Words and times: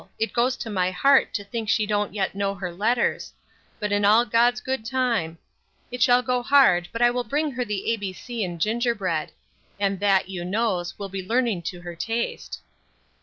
it 0.17 0.33
goes 0.33 0.57
to 0.57 0.67
my 0.67 0.89
hart 0.89 1.31
to 1.31 1.43
think 1.43 1.69
she 1.69 1.85
don't 1.85 2.11
yet 2.15 2.33
know 2.33 2.55
her 2.55 2.73
letters 2.73 3.31
But 3.79 3.93
all 4.03 4.21
in 4.23 4.29
God's 4.29 4.59
good 4.59 4.83
time 4.83 5.37
It 5.91 6.01
shall 6.01 6.23
go 6.23 6.41
hard, 6.41 6.87
but 6.91 7.03
I 7.03 7.11
will 7.11 7.23
bring 7.23 7.51
her 7.51 7.63
the 7.63 7.91
A 7.93 7.97
B 7.97 8.11
C 8.11 8.43
in 8.43 8.57
gingerbread; 8.57 9.31
and 9.79 9.99
that, 9.99 10.27
you 10.27 10.43
nose, 10.43 10.97
will 10.97 11.09
be 11.09 11.21
learning 11.23 11.61
to 11.69 11.81
her 11.81 11.95
taste. 11.95 12.61